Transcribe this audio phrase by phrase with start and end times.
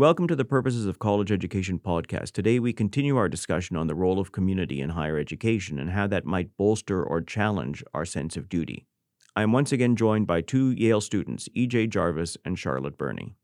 [0.00, 2.30] Welcome to the Purposes of College Education podcast.
[2.30, 6.06] Today we continue our discussion on the role of community in higher education and how
[6.06, 8.86] that might bolster or challenge our sense of duty.
[9.36, 11.88] I am once again joined by two Yale students, E.J.
[11.88, 13.34] Jarvis and Charlotte Burney.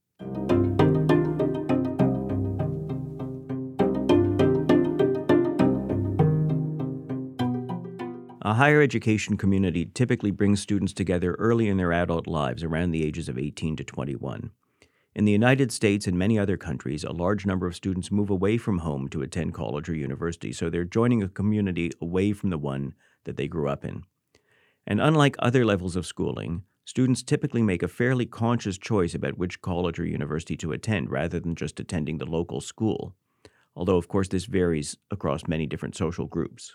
[8.40, 13.04] A higher education community typically brings students together early in their adult lives, around the
[13.04, 14.52] ages of 18 to 21.
[15.16, 18.58] In the United States and many other countries, a large number of students move away
[18.58, 22.58] from home to attend college or university, so they're joining a community away from the
[22.58, 22.92] one
[23.24, 24.02] that they grew up in.
[24.86, 29.62] And unlike other levels of schooling, students typically make a fairly conscious choice about which
[29.62, 33.14] college or university to attend rather than just attending the local school,
[33.74, 36.74] although, of course, this varies across many different social groups.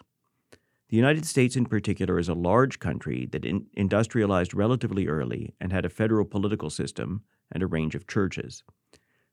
[0.89, 5.71] The United States, in particular, is a large country that in- industrialized relatively early and
[5.71, 8.63] had a federal political system and a range of churches.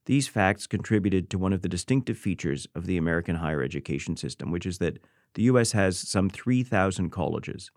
[0.06, 4.50] These facts contributed to one of the distinctive features of the American higher education system,
[4.50, 4.98] which is that
[5.34, 5.72] the U.S.
[5.72, 7.70] has some 3,000 colleges,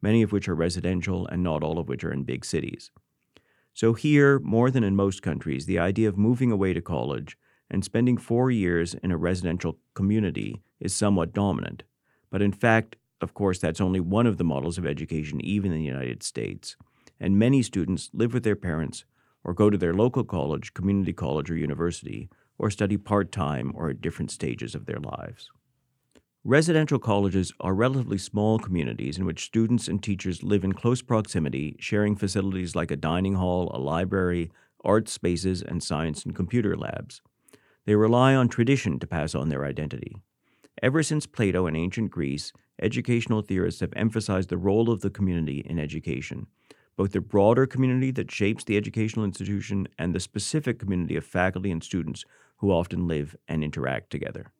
[0.00, 2.90] many of which are residential and not all of which are in big cities.
[3.74, 7.36] So, here, more than in most countries, the idea of moving away to college
[7.70, 11.82] and spending four years in a residential community is somewhat dominant.
[12.30, 15.78] But in fact, of course, that's only one of the models of education, even in
[15.78, 16.76] the United States.
[17.20, 19.04] And many students live with their parents
[19.44, 22.28] or go to their local college, community college, or university,
[22.58, 25.50] or study part time or at different stages of their lives.
[26.46, 31.74] Residential colleges are relatively small communities in which students and teachers live in close proximity,
[31.78, 34.50] sharing facilities like a dining hall, a library,
[34.84, 37.22] art spaces, and science and computer labs.
[37.86, 40.16] They rely on tradition to pass on their identity.
[40.82, 45.62] Ever since Plato in ancient Greece, educational theorists have emphasized the role of the community
[45.64, 46.46] in education,
[46.96, 51.70] both the broader community that shapes the educational institution and the specific community of faculty
[51.70, 52.24] and students
[52.58, 54.50] who often live and interact together.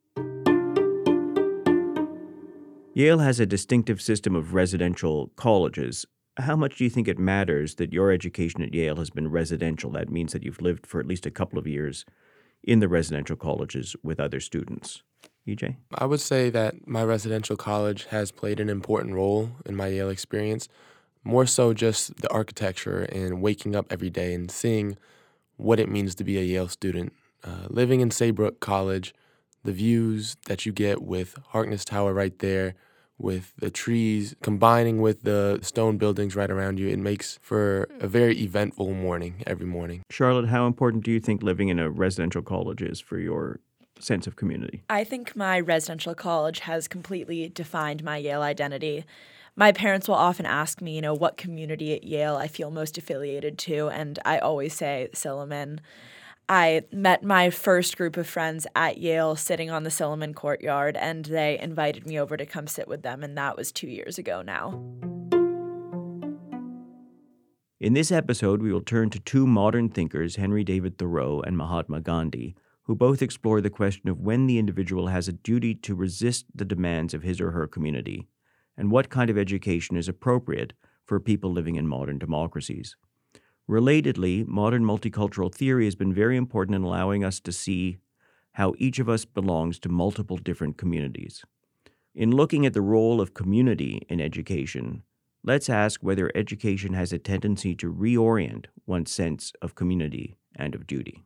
[2.95, 6.07] Yale has a distinctive system of residential colleges.
[6.37, 9.91] How much do you think it matters that your education at Yale has been residential?
[9.91, 12.05] That means that you've lived for at least a couple of years
[12.63, 15.03] in the residential colleges with other students.
[15.47, 15.77] EJ?
[15.95, 20.09] I would say that my residential college has played an important role in my Yale
[20.09, 20.69] experience,
[21.25, 24.97] more so just the architecture and waking up every day and seeing
[25.57, 27.13] what it means to be a Yale student.
[27.43, 29.15] Uh, living in Saybrook College,
[29.65, 32.75] the views that you get with Harkness Tower right there,
[33.19, 38.09] with the trees combining with the stone buildings right around you, it makes for a
[38.09, 40.03] very eventful morning every morning.
[40.11, 43.61] Charlotte, how important do you think living in a residential college is for your
[44.01, 44.83] sense of community?
[44.91, 49.05] I think my residential college has completely defined my Yale identity.
[49.57, 52.99] My parents will often ask me, you know, what community at Yale I feel most
[52.99, 55.79] affiliated to, and I always say Silliman.
[56.49, 61.25] I met my first group of friends at Yale sitting on the Silliman courtyard, and
[61.27, 64.43] they invited me over to come sit with them, and that was two years ago
[64.43, 64.83] now.
[67.79, 72.01] In this episode, we will turn to two modern thinkers, Henry David Thoreau and Mahatma
[72.01, 76.47] Gandhi, who both explore the question of when the individual has a duty to resist
[76.53, 78.27] the demands of his or her community,
[78.77, 80.73] and what kind of education is appropriate
[81.05, 82.97] for people living in modern democracies.
[83.69, 87.99] Relatedly, modern multicultural theory has been very important in allowing us to see
[88.53, 91.45] how each of us belongs to multiple different communities.
[92.15, 95.03] In looking at the role of community in education,
[95.43, 100.87] let's ask whether education has a tendency to reorient one's sense of community and of
[100.87, 101.25] duty.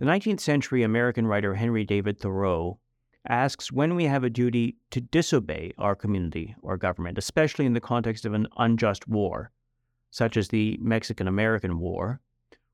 [0.00, 2.80] The 19th century American writer Henry David Thoreau
[3.28, 7.82] asks when we have a duty to disobey our community or government, especially in the
[7.82, 9.52] context of an unjust war,
[10.10, 12.18] such as the Mexican American War,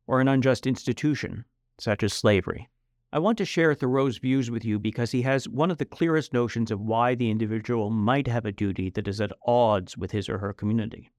[0.07, 1.45] or an unjust institution,
[1.81, 2.69] such as slavery.
[3.13, 6.33] I want to share Thoreau's views with you because he has one of the clearest
[6.33, 10.29] notions of why the individual might have a duty that is at odds with his
[10.29, 11.11] or her community.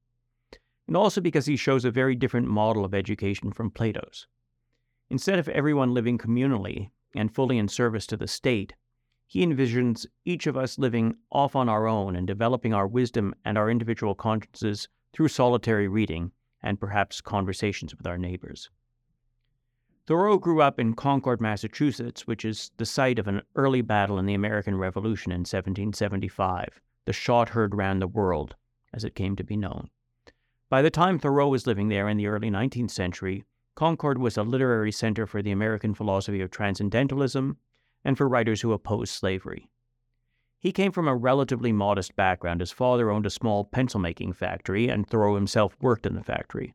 [0.88, 4.26] And also because he shows a very different model of education from Plato's.
[5.10, 8.76] Instead of everyone living communally and fully in service to the state,
[9.26, 13.58] he envisions each of us living off on our own and developing our wisdom and
[13.58, 16.32] our individual consciences through solitary reading
[16.62, 18.70] and perhaps conversations with our neighbors.
[20.06, 24.26] Thoreau grew up in Concord, Massachusetts, which is the site of an early battle in
[24.26, 28.56] the American Revolution in 1775, the shot heard round the world,
[28.94, 29.90] as it came to be known.
[30.70, 33.44] By the time Thoreau was living there in the early 19th century,
[33.78, 37.58] Concord was a literary center for the American philosophy of transcendentalism
[38.04, 39.70] and for writers who opposed slavery.
[40.58, 42.60] He came from a relatively modest background.
[42.60, 46.74] His father owned a small pencil making factory, and Thoreau himself worked in the factory.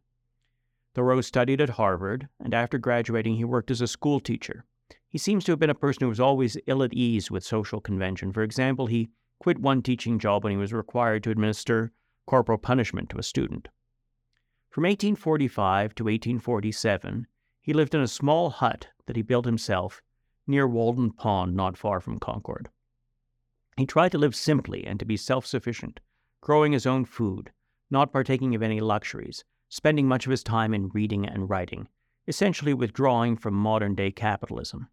[0.95, 4.65] Thoreau studied at Harvard, and after graduating, he worked as a school teacher.
[5.09, 7.81] He seems to have been a person who was always ill at ease with social
[7.81, 8.33] convention.
[8.33, 9.09] For example, he
[9.41, 11.91] quit one teaching job when he was required to administer
[12.27, 13.67] corporal punishment to a student.
[14.73, 17.27] From 1845 to 1847,
[17.61, 20.01] he lived in a small hut that he built himself
[20.47, 22.71] near Walden Pond, not far from Concord.
[23.77, 26.01] He tried to live simply and to be self sufficient,
[26.41, 27.53] growing his own food,
[27.91, 31.87] not partaking of any luxuries, spending much of his time in reading and writing,
[32.27, 34.89] essentially withdrawing from modern day capitalism.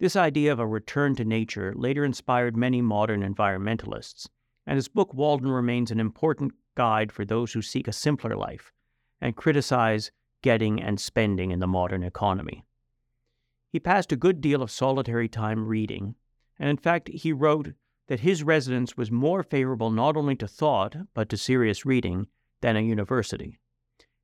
[0.00, 4.28] This idea of a return to nature later inspired many modern environmentalists,
[4.66, 8.72] and his book Walden remains an important guide for those who seek a simpler life
[9.20, 10.10] and criticize
[10.42, 12.64] getting and spending in the modern economy.
[13.68, 16.14] He passed a good deal of solitary time reading,
[16.58, 17.72] and in fact, he wrote
[18.08, 22.28] that his residence was more favorable not only to thought, but to serious reading,
[22.60, 23.58] than a university.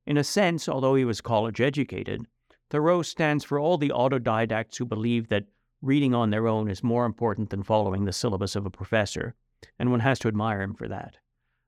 [0.05, 2.25] In a sense, although he was college educated,
[2.69, 5.45] Thoreau stands for all the autodidacts who believe that
[5.81, 9.35] reading on their own is more important than following the syllabus of a professor,
[9.77, 11.17] and one has to admire him for that.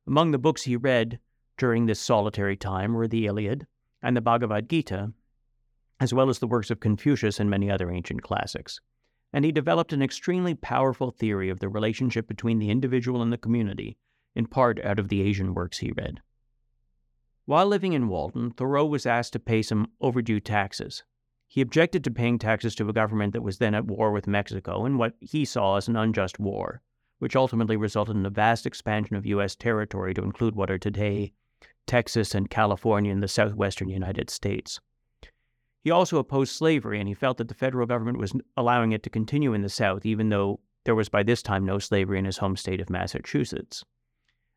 [0.08, 1.20] Among the books he read
[1.58, 3.68] during this solitary time were the Iliad
[4.02, 5.14] and the Bhagavad Gita,
[6.00, 8.80] as well as the works of Confucius and many other ancient classics
[9.36, 13.38] and he developed an extremely powerful theory of the relationship between the individual and the
[13.38, 13.98] community,
[14.34, 16.22] in part out of the Asian works he read.
[17.44, 21.04] While living in Walden, Thoreau was asked to pay some overdue taxes.
[21.50, 24.86] He objected to paying taxes to a government that was then at war with Mexico
[24.86, 26.82] in what he saw as an unjust war,
[27.20, 29.58] which ultimately resulted in a vast expansion of U.S.
[29.58, 31.34] territory to include what are today
[31.86, 34.80] Texas and California in the southwestern United States.
[35.84, 39.10] He also opposed slavery, and he felt that the federal government was allowing it to
[39.10, 42.38] continue in the South, even though there was by this time no slavery in his
[42.38, 43.84] home state of Massachusetts.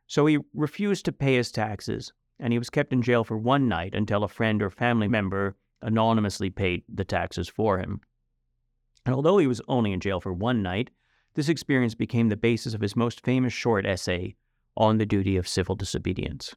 [0.07, 3.69] So he refused to pay his taxes, and he was kept in jail for one
[3.69, 8.01] night until a friend or family member anonymously paid the taxes for him.
[9.05, 10.91] And although he was only in jail for one night,
[11.35, 14.35] this experience became the basis of his most famous short essay
[14.77, 16.55] on the duty of civil disobedience.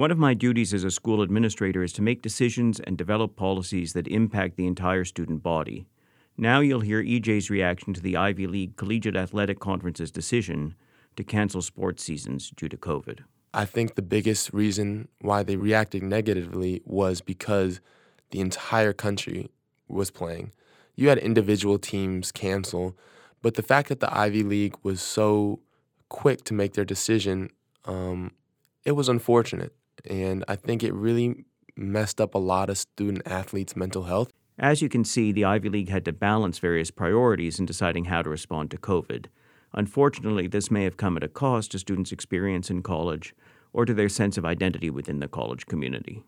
[0.00, 3.92] One of my duties as a school administrator is to make decisions and develop policies
[3.92, 5.84] that impact the entire student body.
[6.38, 10.74] Now you'll hear EJ's reaction to the Ivy League Collegiate Athletic Conference's decision
[11.16, 13.24] to cancel sports seasons due to COVID.
[13.52, 17.82] I think the biggest reason why they reacted negatively was because
[18.30, 19.50] the entire country
[19.86, 20.52] was playing.
[20.96, 22.96] You had individual teams cancel,
[23.42, 25.60] but the fact that the Ivy League was so
[26.08, 27.50] quick to make their decision,
[27.84, 28.30] um,
[28.86, 29.74] it was unfortunate.
[30.08, 31.44] And I think it really
[31.76, 34.30] messed up a lot of student athletes' mental health.
[34.58, 38.22] As you can see, the Ivy League had to balance various priorities in deciding how
[38.22, 39.26] to respond to COVID.
[39.72, 43.34] Unfortunately, this may have come at a cost to students' experience in college
[43.72, 46.24] or to their sense of identity within the college community.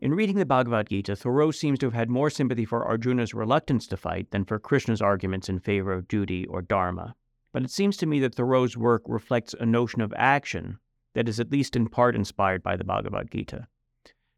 [0.00, 3.86] In reading the Bhagavad Gita, Thoreau seems to have had more sympathy for Arjuna's reluctance
[3.88, 7.14] to fight than for Krishna's arguments in favor of duty or dharma
[7.54, 10.76] but it seems to me that Thoreau's work reflects a notion of action
[11.14, 13.68] that is at least in part inspired by the Bhagavad Gita.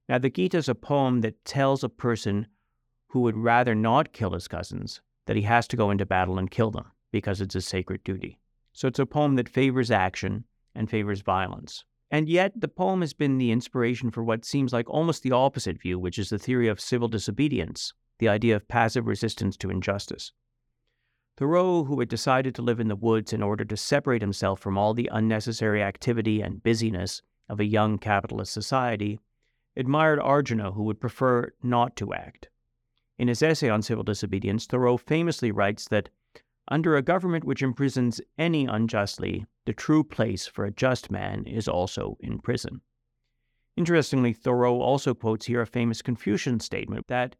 [0.06, 2.46] Now, the Gita is a poem that tells a person
[3.06, 6.50] who would rather not kill his cousins that he has to go into battle and
[6.50, 8.38] kill them because it's a sacred duty.
[8.75, 10.44] So it's a poem that favors action
[10.75, 11.87] and favors violence.
[12.11, 15.80] And yet, the poem has been the inspiration for what seems like almost the opposite
[15.80, 20.32] view, which is the theory of civil disobedience, the idea of passive resistance to injustice.
[21.37, 24.78] Thoreau, who had decided to live in the woods in order to separate himself from
[24.78, 29.21] all the unnecessary activity and busyness of a young capitalist society,
[29.76, 32.49] admired Arjuna, who would prefer not to act.
[33.19, 36.09] In his essay on civil disobedience, Thoreau famously writes that
[36.69, 41.69] under a government which imprisons any unjustly, the true place for a just man is
[41.69, 42.81] also in prison.
[43.76, 47.37] Interestingly, Thoreau also quotes here a famous Confucian statement that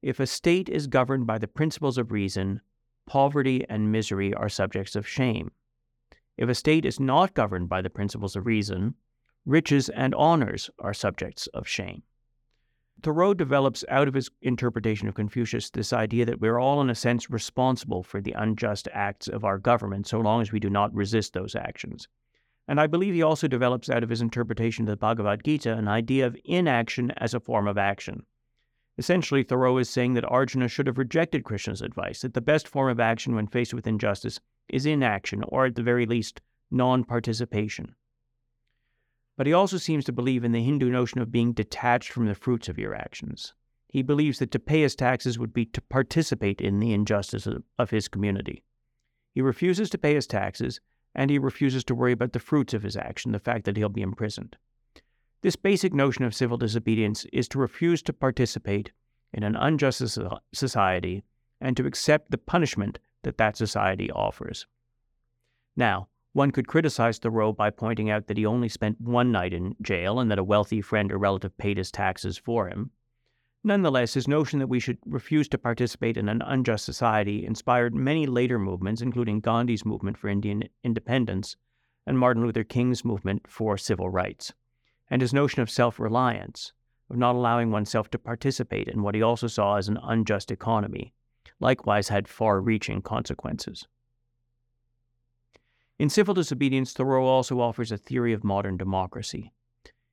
[0.00, 2.60] if a state is governed by the principles of reason,
[3.06, 5.50] poverty and misery are subjects of shame.
[6.36, 8.94] If a state is not governed by the principles of reason,
[9.46, 12.02] riches and honors are subjects of shame.
[13.02, 16.94] Thoreau develops out of his interpretation of Confucius this idea that we're all, in a
[16.94, 20.94] sense, responsible for the unjust acts of our government so long as we do not
[20.94, 22.08] resist those actions.
[22.68, 25.88] And I believe he also develops out of his interpretation of the Bhagavad Gita an
[25.88, 28.24] idea of inaction as a form of action.
[28.98, 32.90] Essentially, Thoreau is saying that Arjuna should have rejected Krishna's advice that the best form
[32.90, 37.94] of action when faced with injustice is inaction, or at the very least, non participation.
[39.36, 42.34] But he also seems to believe in the Hindu notion of being detached from the
[42.34, 43.52] fruits of your actions.
[43.88, 47.46] He believes that to pay his taxes would be to participate in the injustice
[47.78, 48.64] of his community.
[49.32, 50.80] He refuses to pay his taxes,
[51.14, 53.90] and he refuses to worry about the fruits of his action, the fact that he'll
[53.90, 54.56] be imprisoned.
[55.46, 58.90] This basic notion of civil disobedience is to refuse to participate
[59.32, 60.02] in an unjust
[60.52, 61.22] society
[61.60, 64.66] and to accept the punishment that that society offers.
[65.76, 69.76] Now, one could criticize Thoreau by pointing out that he only spent one night in
[69.82, 72.90] jail and that a wealthy friend or relative paid his taxes for him.
[73.62, 78.26] Nonetheless, his notion that we should refuse to participate in an unjust society inspired many
[78.26, 81.54] later movements, including Gandhi's movement for Indian independence
[82.04, 84.52] and Martin Luther King's movement for civil rights,
[85.08, 86.72] and his notion of self reliance,
[87.10, 91.12] of not allowing oneself to participate in what he also saw as an unjust economy,
[91.60, 93.86] likewise had far reaching consequences.
[95.98, 99.52] In Civil Disobedience, Thoreau also offers a theory of modern democracy.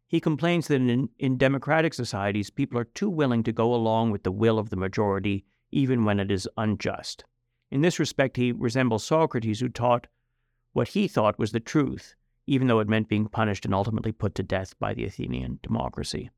[0.08, 4.24] He complains that in, in, democratic societies, people are too willing to go along with
[4.24, 7.26] the will of the majority, even when it is unjust.
[7.72, 10.08] In this respect, he resembles Socrates, who taught
[10.72, 12.16] what he thought was the truth,
[12.48, 16.30] even though it meant being punished and ultimately put to death by the Athenian democracy.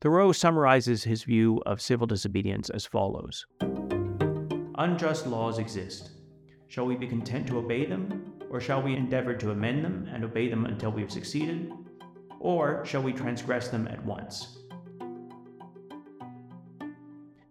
[0.00, 3.46] Thoreau summarizes his view of civil disobedience as follows
[4.78, 6.10] Unjust laws exist.
[6.68, 10.24] Shall we be content to obey them, or shall we endeavor to amend them and
[10.24, 11.72] obey them until we have succeeded?
[12.38, 14.58] Or shall we transgress them at once?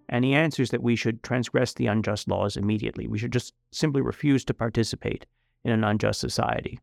[0.07, 3.07] And he answers that we should transgress the unjust laws immediately.
[3.07, 5.25] We should just simply refuse to participate
[5.65, 6.79] in an unjust society.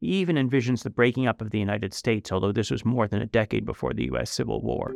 [0.00, 3.22] He even envisions the breaking up of the United States, although this was more than
[3.22, 4.30] a decade before the U.S.
[4.30, 4.94] Civil War.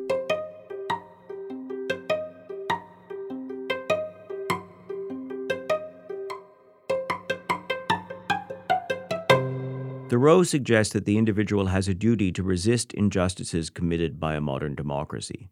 [10.11, 14.75] Thoreau suggests that the individual has a duty to resist injustices committed by a modern
[14.75, 15.50] democracy.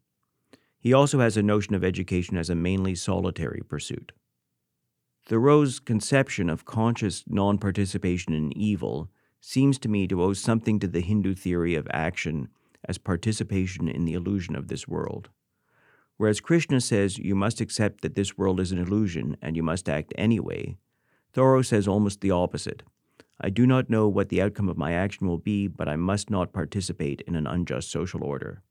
[0.80, 4.12] He also has a notion of education as a mainly solitary pursuit.
[5.24, 9.08] Thoreau's conception of conscious non participation in evil
[9.40, 12.48] seems to me to owe something to the Hindu theory of action
[12.84, 15.30] as participation in the illusion of this world.
[16.16, 19.88] Whereas Krishna says you must accept that this world is an illusion and you must
[19.88, 20.76] act anyway,
[21.32, 22.82] Thoreau says almost the opposite
[23.40, 26.28] I do not know what the outcome of my action will be, but I must
[26.28, 28.62] not participate in an unjust social order.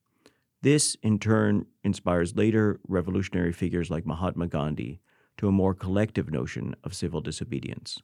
[0.62, 5.00] This, in turn, inspires later revolutionary figures like Mahatma Gandhi
[5.38, 8.02] to a more collective notion of civil disobedience.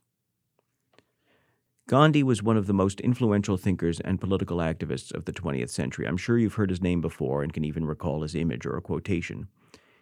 [1.89, 6.07] Gandhi was one of the most influential thinkers and political activists of the 20th century.
[6.07, 8.81] I'm sure you've heard his name before and can even recall his image or a
[8.81, 9.49] quotation.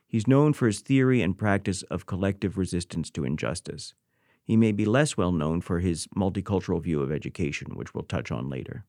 [0.05, 3.95] He's known for his theory and practice of collective resistance to injustice.
[4.43, 8.31] He may be less well known for his multicultural view of education, which we'll touch
[8.31, 8.85] on later.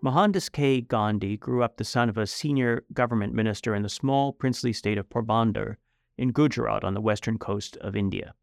[0.00, 0.80] Mohandas K.
[0.80, 4.96] Gandhi grew up the son of a senior government minister in the small princely state
[4.96, 5.76] of Porbandar
[6.16, 8.34] in Gujarat on the western coast of India.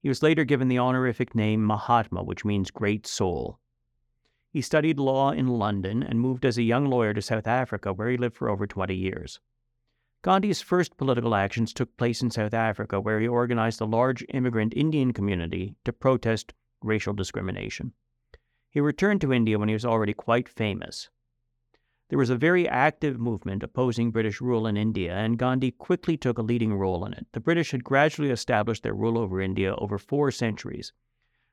[0.00, 3.58] He was later given the honorific name Mahatma, which means great soul.
[4.50, 8.08] He studied law in London and moved as a young lawyer to South Africa, where
[8.08, 9.40] he lived for over 20 years.
[10.22, 14.72] Gandhi's first political actions took place in South Africa, where he organized a large immigrant
[14.74, 17.92] Indian community to protest racial discrimination.
[18.70, 21.08] He returned to India when he was already quite famous.
[22.08, 26.38] There was a very active movement opposing British rule in India, and Gandhi quickly took
[26.38, 27.26] a leading role in it.
[27.32, 30.94] The British had gradually established their rule over India over four centuries.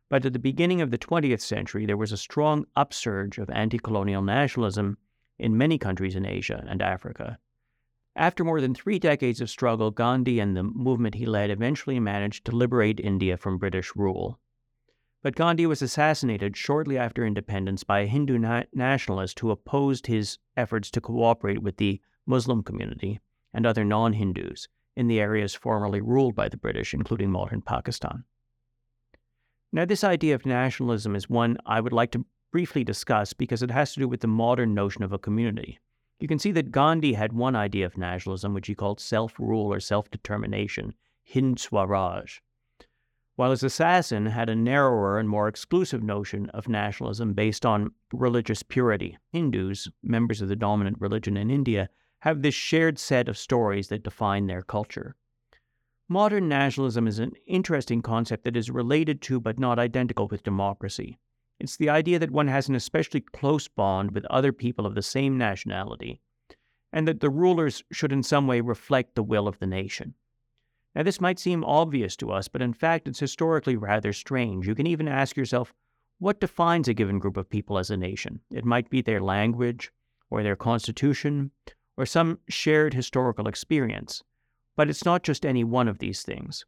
[0.08, 3.78] But at the beginning of the 20th century, there was a strong upsurge of anti
[3.78, 4.98] colonial nationalism
[5.38, 7.38] in many countries in Asia and Africa.
[8.16, 12.46] After more than three decades of struggle, Gandhi and the movement he led eventually managed
[12.46, 14.40] to liberate India from British rule.
[15.26, 20.38] But Gandhi was assassinated shortly after independence by a Hindu na- nationalist who opposed his
[20.56, 23.20] efforts to cooperate with the Muslim community
[23.52, 28.24] and other non Hindus in the areas formerly ruled by the British, including modern Pakistan.
[29.72, 33.72] Now, this idea of nationalism is one I would like to briefly discuss because it
[33.72, 35.80] has to do with the modern notion of a community.
[36.20, 39.74] You can see that Gandhi had one idea of nationalism, which he called self rule
[39.74, 42.42] or self determination, Hind Swaraj,
[43.36, 48.64] while his assassin had a narrower and more exclusive notion of nationalism based on religious
[48.64, 49.18] purity.
[49.32, 51.90] Hindus, members of the dominant religion in India,
[52.20, 55.16] have this shared set of stories that define their culture.
[56.08, 61.18] Modern nationalism is an interesting concept that is related to but not identical with democracy.
[61.60, 65.02] It's the idea that one has an especially close bond with other people of the
[65.02, 66.22] same nationality,
[66.94, 70.14] and that the rulers should in some way reflect the will of the nation.
[70.96, 74.66] Now, this might seem obvious to us, but in fact, it's historically rather strange.
[74.66, 75.74] You can even ask yourself
[76.20, 78.40] what defines a given group of people as a nation?
[78.50, 79.92] It might be their language,
[80.30, 81.52] or their constitution,
[81.98, 84.24] or some shared historical experience.
[84.78, 86.66] But it's not just any one of these things.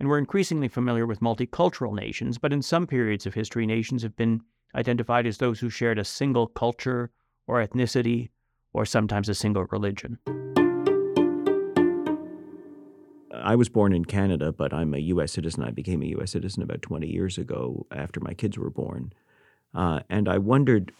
[0.00, 4.16] And we're increasingly familiar with multicultural nations, but in some periods of history, nations have
[4.16, 4.40] been
[4.74, 7.10] identified as those who shared a single culture
[7.46, 8.30] or ethnicity,
[8.72, 10.18] or sometimes a single religion.
[13.42, 15.32] I was born in Canada, but I'm a U.S.
[15.32, 15.64] citizen.
[15.64, 16.32] I became a U.S.
[16.32, 19.12] citizen about 20 years ago after my kids were born.
[19.74, 20.92] Uh, and I wondered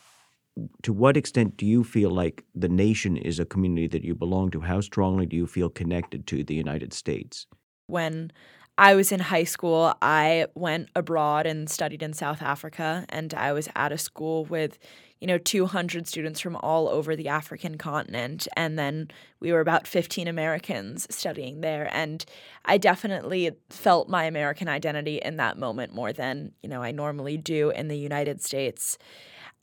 [0.83, 4.51] to what extent do you feel like the nation is a community that you belong
[4.51, 4.61] to?
[4.61, 7.47] How strongly do you feel connected to the United States?
[7.87, 8.33] When
[8.79, 13.53] I was in high school, I went abroad and studied in South Africa, and I
[13.53, 14.79] was at a school with,
[15.21, 18.49] you know, 200 students from all over the African continent.
[18.57, 19.09] And then
[19.39, 21.89] we were about 15 Americans studying there.
[21.93, 22.25] And
[22.65, 27.37] I definitely felt my American identity in that moment more than, you know, I normally
[27.37, 28.97] do in the United States.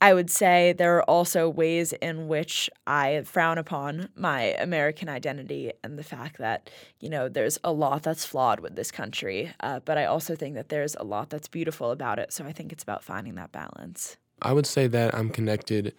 [0.00, 5.72] I would say there are also ways in which I frown upon my American identity
[5.82, 9.52] and the fact that, you know, there's a lot that's flawed with this country.
[9.58, 12.32] Uh, but I also think that there's a lot that's beautiful about it.
[12.32, 14.16] So I think it's about finding that balance.
[14.42, 15.94] I would say that I'm connected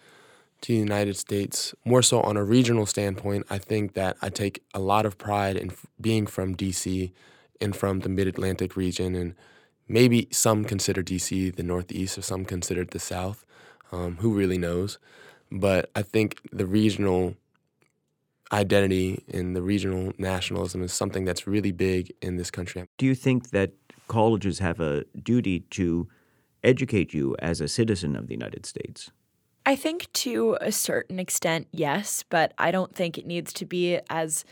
[0.62, 3.46] to the United States more so on a regional standpoint.
[3.50, 7.12] I think that I take a lot of pride in being from DC
[7.60, 9.14] and from the mid Atlantic region.
[9.14, 9.34] And
[9.88, 13.44] maybe some consider DC the Northeast or some consider it the South.
[13.92, 14.98] Um, who really knows?
[15.50, 17.34] But I think the regional
[18.52, 22.84] identity and the regional nationalism is something that's really big in this country.
[22.98, 23.72] Do you think that
[24.08, 26.08] colleges have a duty to
[26.62, 29.10] educate you as a citizen of the United States?
[29.66, 33.98] I think to a certain extent, yes, but I don't think it needs to be
[34.08, 34.44] as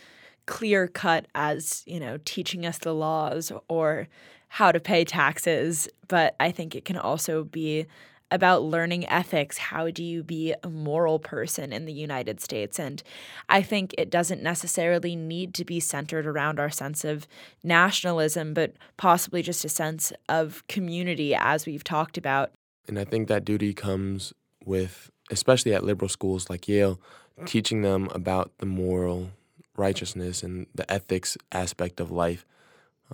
[0.47, 4.09] clear cut as, you know, teaching us the laws or
[4.49, 5.89] how to pay taxes.
[6.09, 7.87] But I think it can also be
[8.31, 9.59] about learning ethics.
[9.59, 12.79] How do you be a moral person in the United States?
[12.79, 13.03] And
[13.49, 17.27] I think it doesn't necessarily need to be centered around our sense of
[17.63, 22.53] nationalism, but possibly just a sense of community, as we've talked about.
[22.87, 24.33] And I think that duty comes
[24.65, 27.01] with, especially at liberal schools like Yale,
[27.47, 29.31] teaching them about the moral
[29.77, 32.45] righteousness and the ethics aspect of life.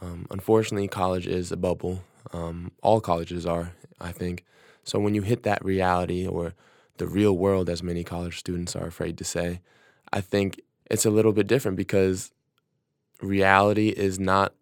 [0.00, 2.02] Um, unfortunately, college is a bubble.
[2.32, 4.44] Um, all colleges are, I think.
[4.84, 6.54] So when you hit that reality or
[6.98, 9.60] the real world, as many college students are afraid to say,
[10.12, 12.30] I think it's a little bit different because
[13.20, 14.54] reality is not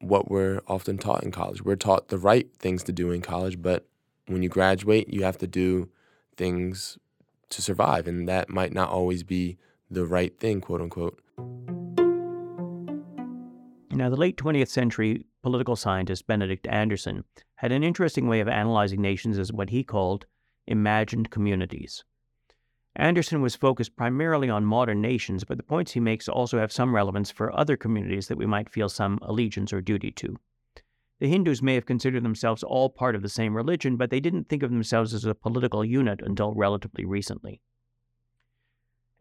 [0.00, 1.62] what we're often taught in college.
[1.62, 3.86] We're taught the right things to do in college, but
[4.26, 5.88] when you graduate, you have to do
[6.36, 6.98] things
[7.50, 9.56] to survive, and that might not always be
[9.90, 11.20] the right thing, quote unquote.
[13.92, 17.22] Now, the late 20th century political scientist Benedict Anderson
[17.54, 20.26] had an interesting way of analyzing nations as what he called
[20.66, 22.02] imagined communities.
[22.96, 26.92] Anderson was focused primarily on modern nations, but the points he makes also have some
[26.92, 30.34] relevance for other communities that we might feel some allegiance or duty to.
[31.20, 34.48] The Hindus may have considered themselves all part of the same religion, but they didn't
[34.48, 37.60] think of themselves as a political unit until relatively recently.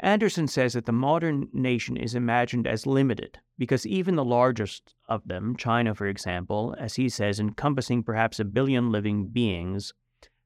[0.06, 5.28] Anderson says that the modern nation is imagined as limited because even the largest of
[5.28, 9.96] them, China for example, as he says, encompassing perhaps a billion living beings,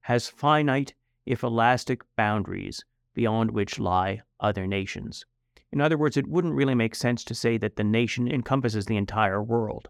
[0.03, 0.93] has finite,
[1.25, 5.25] if elastic, boundaries beyond which lie other nations.
[5.73, 8.95] In other words, it wouldn't really make sense to say that the nation encompasses the
[8.95, 9.89] entire world.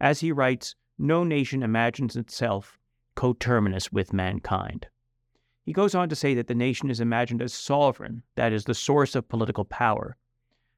[0.00, 2.78] As he writes, no nation imagines itself
[3.16, 4.86] coterminous with mankind.
[5.64, 8.74] He goes on to say that the nation is imagined as sovereign, that is, the
[8.74, 10.16] source of political power,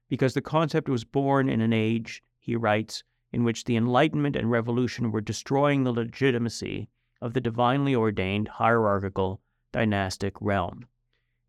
[0.07, 4.49] because the concept was born in an age, he writes, in which the Enlightenment and
[4.49, 6.87] Revolution were destroying the legitimacy
[7.21, 9.41] of the divinely ordained hierarchical
[9.73, 10.85] dynastic realm.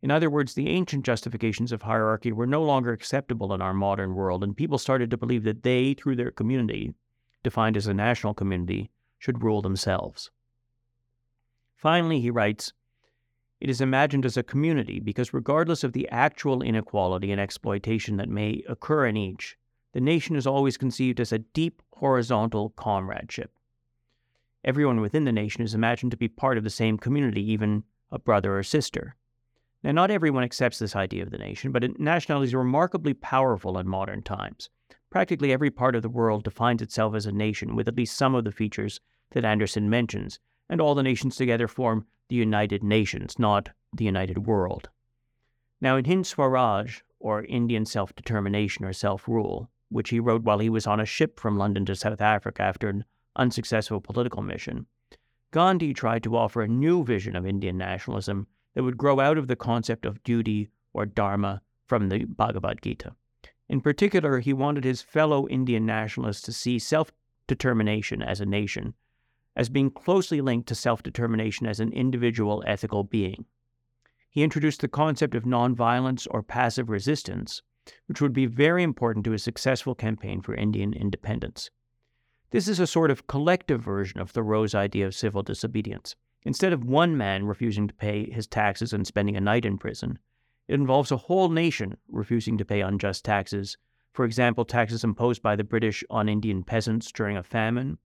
[0.03, 4.15] In other words, the ancient justifications of hierarchy were no longer acceptable in our modern
[4.15, 6.93] world, and people started to believe that they, through their community,
[7.45, 10.31] defined as a national community, should rule themselves.
[11.77, 12.73] Finally, he writes,
[13.61, 18.29] it is imagined as a community because, regardless of the actual inequality and exploitation that
[18.29, 19.57] may occur in each,
[19.93, 23.53] the nation is always conceived as a deep horizontal comradeship.
[24.65, 28.19] Everyone within the nation is imagined to be part of the same community, even a
[28.19, 29.17] brother or sister.
[29.83, 33.89] Now, not everyone accepts this idea of the nation, but nationality is remarkably powerful in
[33.89, 34.71] modern times.
[35.11, 38.35] Practically every part of the world defines itself as a nation with at least some
[38.35, 43.39] of the features that Anderson mentions, and all the nations together form the United Nations,
[43.39, 44.91] not the United World.
[45.81, 50.59] Now, in Hind Swaraj, or Indian self determination or self rule, which he wrote while
[50.59, 53.05] he was on a ship from London to South Africa after an
[53.37, 54.87] unsuccessful political mission,
[55.51, 59.49] Gandhi tried to offer a new vision of Indian nationalism that would grow out of
[59.49, 63.15] the concept of duty or Dharma from the Bhagavad Gita.
[63.69, 67.13] In particular, he wanted his fellow Indian nationalists to see self
[67.47, 68.95] determination as a nation
[69.59, 73.45] as being closely linked to self determination as an individual ethical being.
[74.31, 77.61] He introduced the concept of nonviolence or passive resistance,
[78.07, 81.71] which would be very important to a successful campaign for Indian independence.
[82.51, 86.15] This is a sort of collective version of Thoreau's idea of civil disobedience.
[86.45, 90.21] Instead of one man refusing to pay his taxes and spending a night in prison,
[90.69, 93.77] it involves a whole nation refusing to pay unjust taxes,
[94.13, 97.99] for example, taxes imposed by the British on Indian peasants during a famine,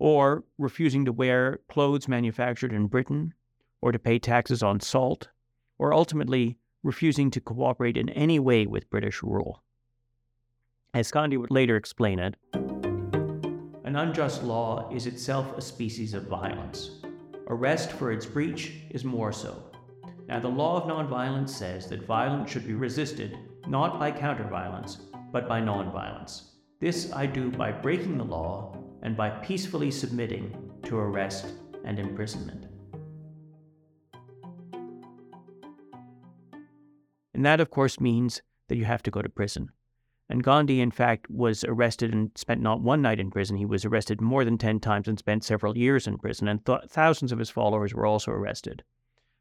[0.00, 3.34] or refusing to wear clothes manufactured in Britain,
[3.82, 5.28] or to pay taxes on salt,
[5.78, 9.62] or ultimately refusing to cooperate in any way with British rule.
[10.94, 12.34] As Gandhi would later explain it,
[13.84, 17.02] an unjust law is itself a species of violence.
[17.48, 19.62] Arrest for its breach is more so.
[20.26, 23.36] Now, the law of nonviolence says that violence should be resisted
[23.66, 24.98] not by counterviolence,
[25.30, 26.52] but by nonviolence.
[26.80, 31.46] This I do by breaking the law and by peacefully submitting to arrest
[31.84, 32.66] and imprisonment.
[37.34, 39.70] And that, of course, means that you have to go to prison.
[40.28, 43.56] And Gandhi, in fact, was arrested and spent not one night in prison.
[43.56, 46.82] He was arrested more than 10 times and spent several years in prison, and th-
[46.88, 48.84] thousands of his followers were also arrested.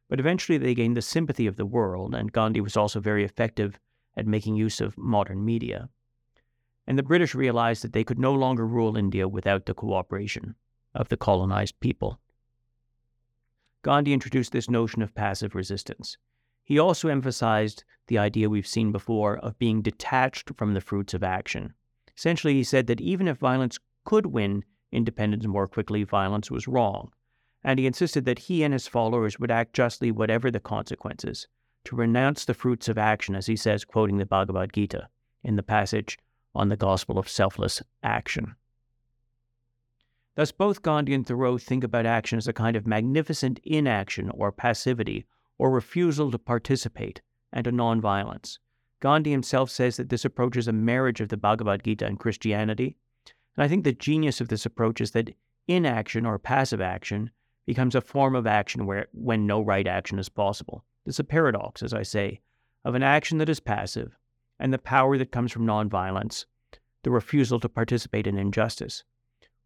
[0.09, 3.79] But eventually they gained the sympathy of the world, and Gandhi was also very effective
[4.17, 5.89] at making use of modern media.
[6.89, 10.55] And the British realized that they could no longer rule India without the cooperation
[10.95, 12.19] of the colonized people.
[13.83, 16.17] Gandhi introduced this notion of passive resistance.
[16.63, 21.21] He also emphasized the idea we've seen before of being detached from the fruits of
[21.23, 21.75] action.
[22.17, 27.11] Essentially, he said that even if violence could win independence more quickly, violence was wrong.
[27.63, 31.47] And he insisted that he and his followers would act justly, whatever the consequences,
[31.83, 35.07] to renounce the fruits of action, as he says, quoting the Bhagavad Gita
[35.43, 36.17] in the passage
[36.55, 38.55] on the gospel of selfless action.
[40.35, 44.51] Thus, both Gandhi and Thoreau think about action as a kind of magnificent inaction or
[44.51, 45.25] passivity
[45.59, 48.57] or refusal to participate, and to nonviolence.
[49.01, 52.95] Gandhi himself says that this approach is a marriage of the Bhagavad Gita and Christianity.
[53.55, 55.35] And I think the genius of this approach is that
[55.67, 57.29] inaction or passive action
[57.65, 60.83] becomes a form of action where, when no right action is possible.
[61.05, 62.39] It's a paradox, as I say,
[62.85, 64.17] of an action that is passive
[64.59, 66.45] and the power that comes from nonviolence,
[67.03, 69.03] the refusal to participate in injustice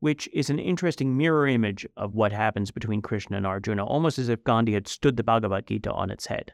[0.03, 4.27] which is an interesting mirror image of what happens between Krishna and Arjuna, almost as
[4.27, 6.51] if Gandhi had stood the Bhagavad Gita on its head.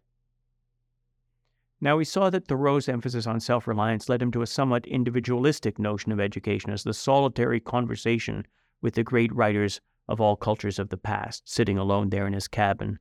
[1.81, 5.79] Now, we saw that Thoreau's emphasis on self reliance led him to a somewhat individualistic
[5.79, 8.45] notion of education as the solitary conversation
[8.83, 12.47] with the great writers of all cultures of the past, sitting alone there in his
[12.47, 12.99] cabin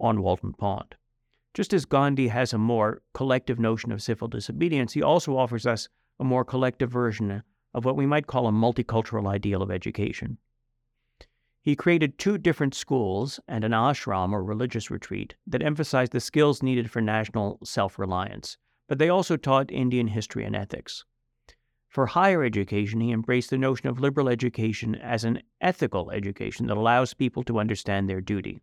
[0.00, 0.94] on Walden Pond.
[1.54, 5.88] Just as Gandhi has a more collective notion of civil disobedience, he also offers us
[6.18, 10.38] a more collective version of what we might call a multicultural ideal of education.
[11.62, 16.62] He created two different schools and an ashram or religious retreat that emphasized the skills
[16.62, 21.04] needed for national self reliance, but they also taught Indian history and ethics.
[21.88, 26.76] For higher education, he embraced the notion of liberal education as an ethical education that
[26.76, 28.60] allows people to understand their duty.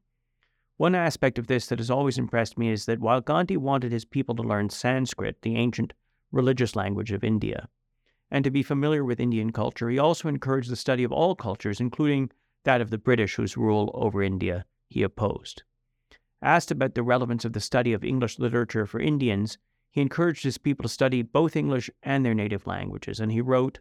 [0.81, 4.03] One aspect of this that has always impressed me is that while Gandhi wanted his
[4.03, 5.93] people to learn Sanskrit, the ancient
[6.31, 7.69] religious language of India,
[8.31, 11.79] and to be familiar with Indian culture, he also encouraged the study of all cultures,
[11.79, 12.31] including
[12.63, 15.61] that of the British, whose rule over India he opposed.
[16.41, 19.59] Asked about the relevance of the study of English literature for Indians,
[19.91, 23.77] he encouraged his people to study both English and their native languages, and he wrote,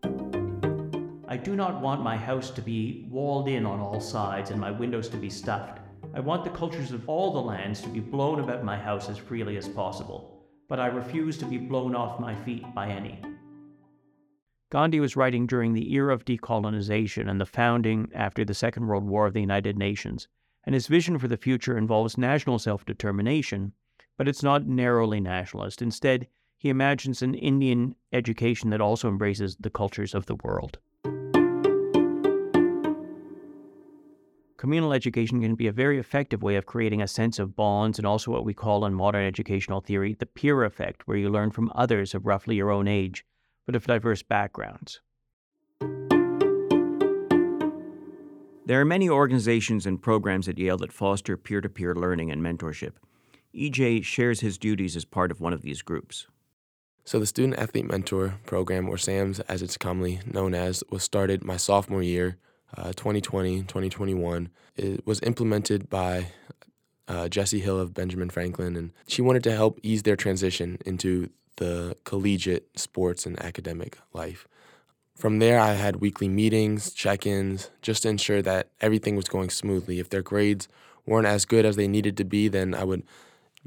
[1.27, 4.71] I do not want my house to be walled in on all sides and my
[4.71, 5.79] windows to be stuffed.
[6.13, 9.17] I want the cultures of all the lands to be blown about my house as
[9.17, 13.21] freely as possible, but I refuse to be blown off my feet by any.
[14.71, 19.05] Gandhi was writing during the era of decolonization and the founding after the Second World
[19.05, 20.27] War of the United Nations,
[20.65, 23.73] and his vision for the future involves national self determination,
[24.17, 25.81] but it's not narrowly nationalist.
[25.81, 26.27] Instead,
[26.59, 30.79] he imagines an Indian education that also embraces the cultures of the world.
[34.61, 38.07] Communal education can be a very effective way of creating a sense of bonds and
[38.07, 41.73] also what we call in modern educational theory the peer effect, where you learn from
[41.75, 43.25] others of roughly your own age
[43.65, 45.01] but of diverse backgrounds.
[48.67, 52.43] There are many organizations and programs at Yale that foster peer to peer learning and
[52.43, 52.97] mentorship.
[53.55, 56.27] EJ shares his duties as part of one of these groups.
[57.07, 61.45] So, the Student Athlete Mentor Program, or SAMS as it's commonly known as, was started
[61.45, 62.37] my sophomore year,
[62.77, 64.51] uh, 2020 2021.
[64.77, 66.29] It was implemented by
[67.09, 71.31] uh, Jessie Hill of Benjamin Franklin, and she wanted to help ease their transition into
[71.57, 74.47] the collegiate sports and academic life.
[75.17, 79.51] From there, I had weekly meetings, check ins, just to ensure that everything was going
[79.51, 79.99] smoothly.
[79.99, 80.67] If their grades
[81.05, 83.03] weren't as good as they needed to be, then I would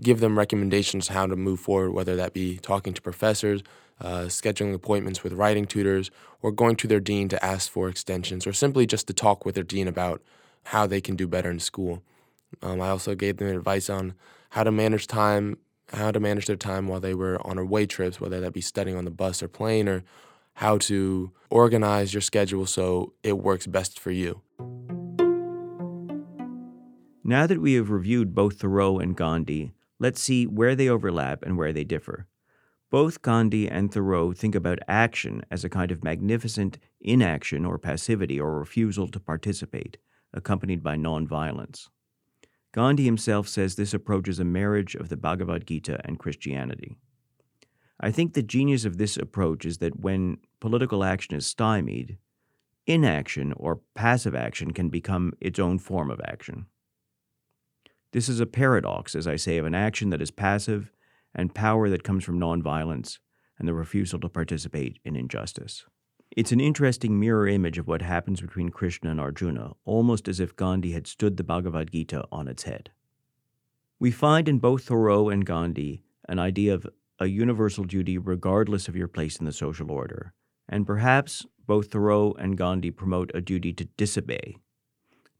[0.01, 3.61] give them recommendations how to move forward, whether that be talking to professors,
[4.01, 6.09] uh, scheduling appointments with writing tutors,
[6.41, 9.55] or going to their dean to ask for extensions, or simply just to talk with
[9.55, 10.21] their dean about
[10.65, 12.01] how they can do better in school.
[12.61, 14.13] Um, I also gave them advice on
[14.51, 15.57] how to manage time,
[15.91, 18.97] how to manage their time while they were on away trips, whether that be studying
[18.97, 20.03] on the bus or plane, or
[20.55, 24.41] how to organize your schedule so it works best for you.
[27.23, 29.71] Now that we have reviewed both Thoreau and Gandhi,
[30.03, 32.27] let's see where they overlap and where they differ.
[32.91, 38.37] Both Gandhi and Thoreau think about action as a kind of magnificent inaction or passivity
[38.37, 39.97] or refusal to participate,
[40.33, 41.87] accompanied by nonviolence.
[42.73, 46.97] Gandhi himself says this approach is a marriage of the Bhagavad Gita and Christianity.
[47.97, 52.17] I think the genius of this approach is that when political action is stymied,
[52.85, 56.65] inaction or passive action can become its own form of action.
[58.13, 60.91] This is a paradox, as I say, of an action that is passive
[61.33, 63.17] and power that comes from nonviolence
[63.57, 65.85] and the refusal to participate in injustice.
[66.29, 70.55] It's an interesting mirror image of what happens between Krishna and Arjuna, almost as if
[70.55, 72.91] Gandhi had stood the Bhagavad Gita on its head.
[73.97, 76.85] We find in both Thoreau and Gandhi an idea of
[77.17, 80.33] a universal duty regardless of your place in the social order,
[80.69, 84.57] and perhaps both Thoreau and Gandhi promote a duty to disobey.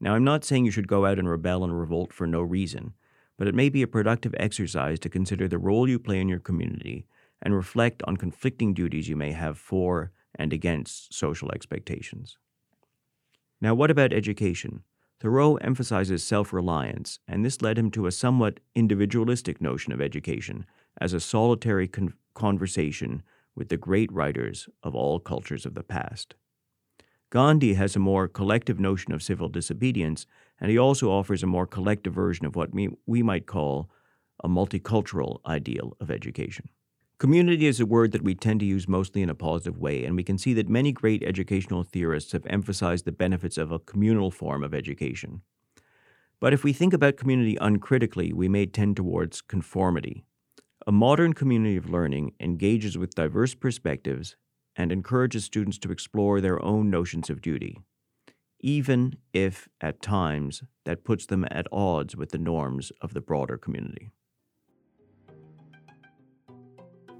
[0.04, 2.92] Now, I'm not saying you should go out and rebel and revolt for no reason,
[3.38, 6.40] but it may be a productive exercise to consider the role you play in your
[6.40, 7.06] community
[7.40, 12.36] and reflect on conflicting duties you may have for and against social expectations.
[13.62, 14.82] Now, what about education?
[15.20, 20.66] Thoreau emphasizes self reliance, and this led him to a somewhat individualistic notion of education
[21.00, 23.22] as a solitary con- conversation
[23.54, 26.34] with the great writers of all cultures of the past.
[27.30, 30.26] Gandhi has a more collective notion of civil disobedience,
[30.60, 33.90] and he also offers a more collective version of what we, we might call
[34.42, 36.68] a multicultural ideal of education.
[37.18, 40.16] Community is a word that we tend to use mostly in a positive way, and
[40.16, 44.30] we can see that many great educational theorists have emphasized the benefits of a communal
[44.30, 45.42] form of education.
[46.40, 50.24] But if we think about community uncritically, we may tend towards conformity.
[50.86, 54.36] A modern community of learning engages with diverse perspectives
[54.76, 57.78] and encourages students to explore their own notions of duty,
[58.60, 63.56] even if, at times, that puts them at odds with the norms of the broader
[63.56, 64.10] community.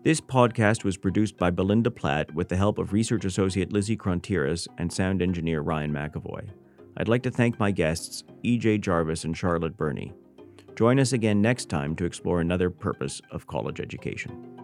[0.02, 4.68] This podcast was produced by Belinda Platt with the help of research associate Lizzie Crontiras
[4.76, 6.50] and sound engineer Ryan McAvoy.
[6.98, 8.78] I'd like to thank my guests, E.J.
[8.78, 10.12] Jarvis and Charlotte Burney.
[10.76, 14.63] Join us again next time to explore another purpose of college education.